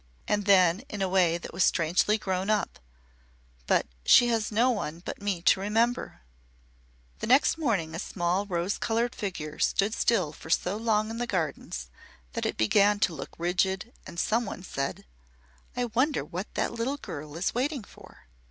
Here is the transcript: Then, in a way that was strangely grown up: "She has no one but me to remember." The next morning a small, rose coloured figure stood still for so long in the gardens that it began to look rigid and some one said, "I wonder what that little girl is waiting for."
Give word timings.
Then, 0.25 0.79
in 0.89 1.03
a 1.03 1.07
way 1.07 1.37
that 1.37 1.53
was 1.53 1.63
strangely 1.63 2.17
grown 2.17 2.49
up: 2.49 2.79
"She 4.03 4.29
has 4.29 4.51
no 4.51 4.71
one 4.71 5.03
but 5.05 5.21
me 5.21 5.43
to 5.43 5.59
remember." 5.59 6.21
The 7.19 7.27
next 7.27 7.55
morning 7.59 7.93
a 7.93 7.99
small, 7.99 8.47
rose 8.47 8.79
coloured 8.79 9.13
figure 9.13 9.59
stood 9.59 9.93
still 9.93 10.33
for 10.33 10.49
so 10.49 10.75
long 10.75 11.11
in 11.11 11.19
the 11.19 11.27
gardens 11.27 11.91
that 12.33 12.47
it 12.47 12.57
began 12.57 12.99
to 13.01 13.13
look 13.13 13.35
rigid 13.37 13.93
and 14.07 14.19
some 14.19 14.47
one 14.47 14.63
said, 14.63 15.05
"I 15.77 15.85
wonder 15.85 16.25
what 16.25 16.51
that 16.55 16.73
little 16.73 16.97
girl 16.97 17.37
is 17.37 17.53
waiting 17.53 17.83
for." 17.83 18.25